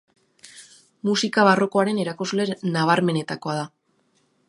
Musika 1.09 1.45
barrokoaren 1.49 2.01
erakusle 2.07 2.51
nabarmenenetakoa 2.79 3.63
da. 3.63 3.73